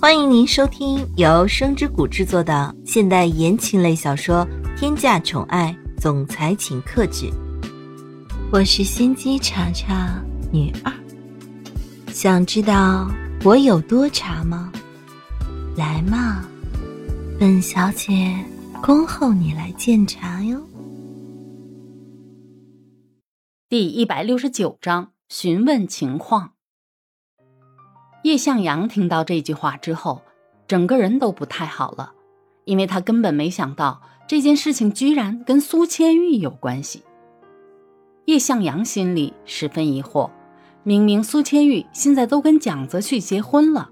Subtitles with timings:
[0.00, 4.46] 欢迎您收听由声之谷制作的现代言情类小说
[4.78, 7.26] 《天价宠爱总裁请克制》，
[8.52, 10.22] 我是心机茶茶
[10.52, 10.92] 女二。
[12.12, 13.10] 想知道
[13.42, 14.72] 我有多茶吗？
[15.76, 16.48] 来嘛，
[17.40, 18.32] 本小姐
[18.80, 20.64] 恭候你来鉴茶哟。
[23.68, 26.52] 第一百六十九章询问情况。
[28.22, 30.22] 叶向阳听到这句话之后，
[30.66, 32.12] 整个人都不太好了，
[32.64, 37.04] 因为他根本没想到这件事情居然跟苏千玉有关系。
[38.26, 40.30] 叶向阳心里十分疑惑，
[40.82, 43.90] 明明苏千玉现在都跟蒋泽旭结婚了，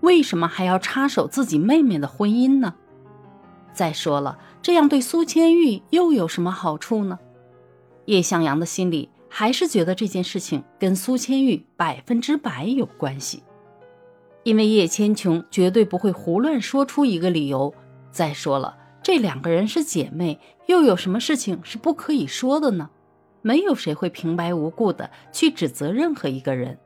[0.00, 2.74] 为什么还要插手自己妹妹的婚姻呢？
[3.72, 7.18] 再说了，这样对苏千玉又有什么好处呢？
[8.06, 13.42] 叶向阳的心里还是觉得这件事情跟苏千玉百分之百有关系。
[14.48, 17.74] 因为叶千琼绝对不会胡乱说出一个理由。
[18.10, 22.88] 再说了，这两个人是姐妹，又有什么事情是不可以说的呢？
[23.42, 26.78] 没有谁会平白无故的去指责任何一个人。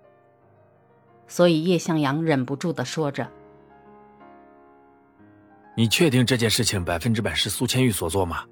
[1.28, 3.31] 所以叶向阳忍不住的说着
[5.77, 8.42] ：“你确定这件事情百分之百是苏千玉所做吗？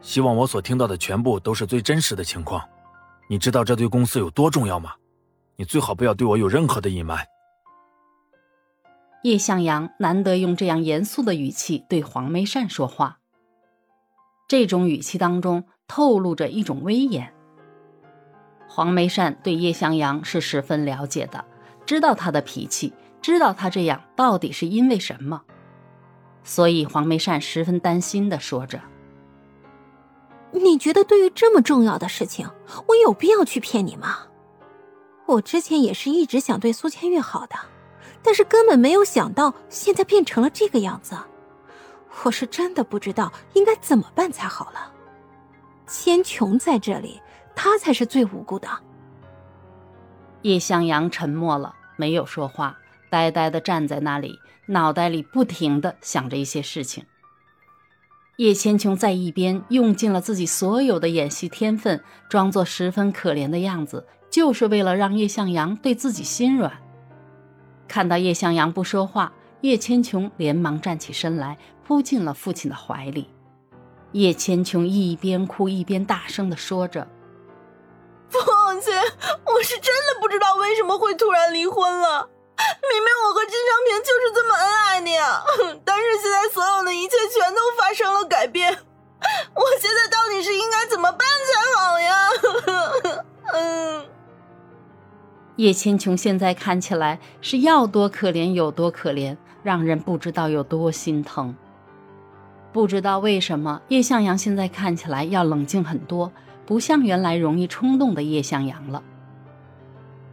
[0.00, 2.62] 希望我所听到的全部都是最真实的情况。
[3.28, 4.92] 你知道这对公司有多重要吗？
[5.56, 7.18] 你最好不要对我有任何的隐瞒。”
[9.24, 13.20] 叶向阳难得用这样严肃的语气对黄梅善说话，
[14.46, 17.32] 这种语气当中透露着一种威严。
[18.68, 21.42] 黄梅善对叶向阳是十分了解的，
[21.86, 25.40] 知道他的脾气，知道他这样到底是因为什么，
[26.42, 28.78] 所以黄梅善十分担心的说着
[30.52, 32.46] ：“你觉得对于这么重要的事情，
[32.88, 34.18] 我有必要去骗你吗？
[35.24, 37.56] 我之前也是一直想对苏千月好的。”
[38.24, 41.14] 但是根本没有想到，现在变成了这个样子，
[42.24, 44.90] 我是真的不知道应该怎么办才好了。
[45.86, 47.20] 千琼在这里，
[47.54, 48.66] 他才是最无辜的。
[50.40, 52.78] 叶向阳沉默了，没有说话，
[53.10, 57.04] 呆呆的站在那里，脑袋里不停的想着一些事情。
[58.38, 66.80] 叶千琼在一边用尽了自己所有的演戏天分，装作十分可怜的样子，就是为了让叶向阳对自己心软。
[67.86, 73.30] 看到叶向阳不说话，叶千琼连忙站起身来，扑进了父亲的怀里。
[74.12, 77.08] 叶千琼一边哭一边大声的说着
[78.30, 78.38] ：“父
[78.80, 78.94] 亲，
[79.46, 82.28] 我是真的不知道为什么会突然离婚了。
[82.56, 85.42] 明明我和金昌平就是这么恩爱的呀，
[85.84, 88.78] 但是现在所有的一切全都发生了改变。
[95.56, 101.54] 叶千琼现在看起来是要多可怜有多可怜，让人不知道有多心疼。
[102.72, 106.32] 不知道为什么，叶向阳现在看起来要冷静很多，
[106.66, 109.00] 不像原来容易冲动的叶向阳了。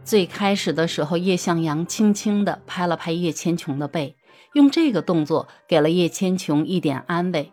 [0.02, 4.16] 最开始的时候，叶向阳轻轻地拍了拍叶千琼的背，
[4.54, 7.52] 用这个动作给了叶千琼一点安慰，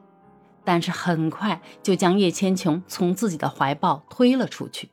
[0.63, 4.90] 但是很快就将叶千琼从自己的怀抱推了出去。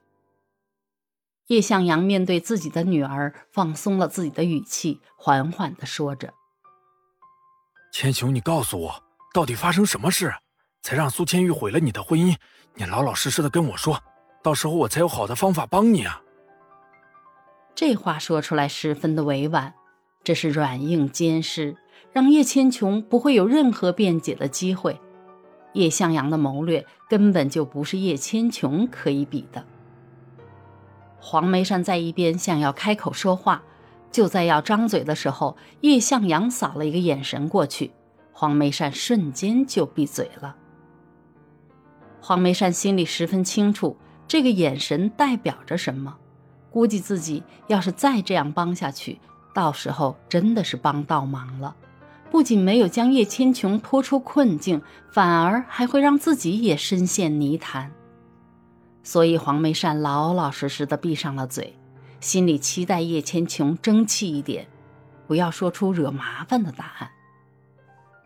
[1.49, 6.35] 叶向阳面对自己的女儿，放松了自己的语气，缓缓的说着
[7.95, 9.03] ：“千琼，你告诉我，
[9.33, 10.35] 到底发生什么事，
[10.83, 12.35] 才让苏千玉毁了你的婚姻？
[12.75, 14.03] 你老老实实的跟我说，
[14.43, 16.21] 到时候我才有好的方法帮你啊。”
[17.77, 19.73] 这话说出来十分的委婉，
[20.25, 21.77] 这是软硬兼施，
[22.13, 25.01] 让叶千琼不会有任何辩解的机会。
[25.75, 29.65] 叶向阳的谋略根本就不是叶千琼可以比的。
[31.19, 33.63] 黄梅山在一边想要开口说话，
[34.11, 37.91] 就在要张嘴的时候，叶向阳扫了一个眼神过去，
[38.33, 40.57] 黄梅山瞬间就闭嘴了。
[42.21, 43.97] 黄梅山心里十分清楚，
[44.29, 46.17] 这个眼神代表着什么，
[46.71, 49.19] 估计自己要是再这样帮下去，
[49.55, 51.75] 到时候真的是帮倒忙了，
[52.31, 57.93] 不仅没有将叶千琼拖出困境，反而还会让自己也深陷泥潭。
[59.07, 61.79] 所以黄梅善老老实实的闭上了嘴，
[62.19, 64.67] 心里期待叶千琼争气一点，
[65.29, 67.09] 不要说出惹麻烦的答案。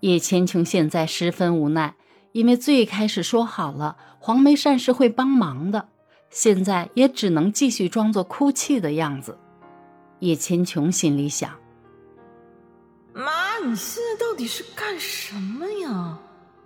[0.00, 1.94] 叶千琼现在十分无奈，
[2.32, 5.86] 因为最开始说好了黄梅善是会帮忙的，
[6.30, 9.38] 现在也只能继续装作哭泣的样子。
[10.20, 11.50] 叶千琼心里想：
[13.12, 16.18] 妈，你现在到底是干什么呀？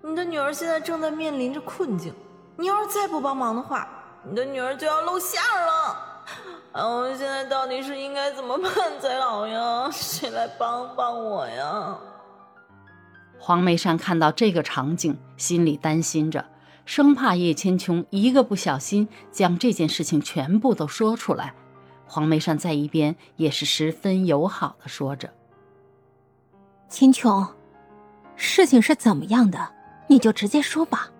[0.05, 2.15] 你的女儿现在正在面临着困境，
[2.57, 3.89] 你要是再不帮忙的话。
[4.27, 5.97] 你的女儿就要露馅了，
[6.73, 6.87] 啊！
[6.89, 9.89] 我现在到底是应该怎么办才好呀？
[9.93, 11.97] 谁来帮帮我呀！
[13.39, 16.47] 黄梅山看到这个场景，心里担心着，
[16.87, 21.55] 生怕叶千琼一个不小心将这件事情全部都说出来。
[22.07, 25.31] 黄梅山在一边也是十分友好的说着
[26.89, 27.47] ：“千琼，
[28.37, 29.73] 事情是怎么样的，
[30.07, 31.11] 你就直接说吧。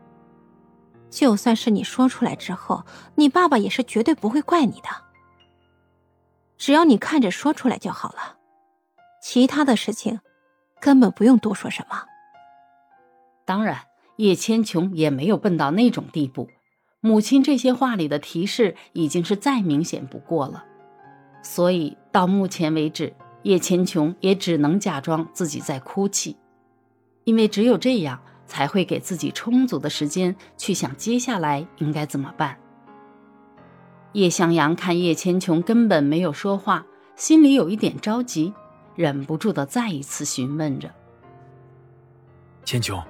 [1.15, 2.85] 就算是你说出来之后，
[3.15, 4.89] 你爸爸也是绝对不会怪你的。
[6.59, 8.39] 只要你看着说出来就好了，
[9.23, 10.19] 其他的事情
[10.81, 12.03] 根本不用多说什么。”
[13.47, 13.83] 当然，
[14.17, 16.49] 叶千琼也没有笨到那种地步。
[17.01, 20.65] 母亲这些话里的提示已经是再明显不过了，
[21.43, 26.37] 所以到目前为止，叶千琼也只能假装自己在哭泣，
[27.23, 28.21] 因为只有这样
[28.55, 32.57] 才会给自己充足的时间去想接下来应该怎么办。
[34.13, 36.87] 叶向阳看叶千琼根本没有说话，
[37.17, 38.55] 心里有一点着急，
[38.95, 40.89] 忍不住的再一次询问着
[42.65, 43.03] ：“千琼。”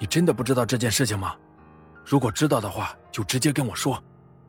[0.00, 1.34] 你真的不知道这件事情吗？
[2.02, 4.02] 如果知道的话，就直接跟我说，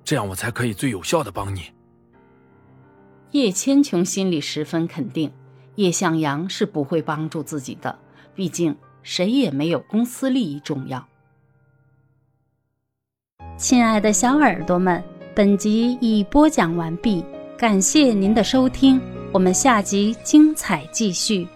[0.06, 1.63] 这样我才可以最有效的帮你。
[3.31, 5.33] 叶千琼心里十分肯定，
[5.75, 8.00] 叶向阳是不会帮助自己的，
[8.33, 8.74] 毕竟
[9.09, 11.03] 谁也没有公司利益重要。
[13.57, 15.03] 亲爱的小耳朵们，
[15.35, 17.25] 本集已播讲完毕，
[17.57, 19.01] 感谢您的收听，
[19.33, 21.47] 我们下集精彩继续。